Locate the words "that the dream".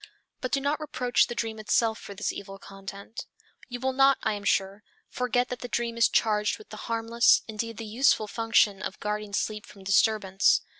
5.49-5.95